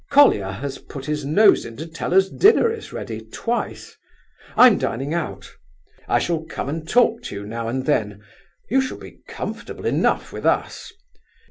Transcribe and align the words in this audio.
Colia 0.09 0.51
has 0.51 0.79
put 0.79 1.05
his 1.05 1.25
nose 1.25 1.63
in 1.63 1.77
to 1.77 1.85
tell 1.85 2.11
us 2.11 2.27
dinner 2.27 2.71
is 2.73 2.91
ready, 2.91 3.19
twice. 3.31 3.95
I'm 4.57 4.79
dining 4.79 5.13
out. 5.13 5.53
I 6.07 6.17
shall 6.17 6.43
come 6.43 6.69
and 6.69 6.89
talk 6.89 7.21
to 7.25 7.35
you 7.35 7.45
now 7.45 7.67
and 7.67 7.85
then; 7.85 8.23
you 8.67 8.81
shall 8.81 8.97
be 8.97 9.19
comfortable 9.27 9.85
enough 9.85 10.33
with 10.33 10.43
us. 10.43 10.91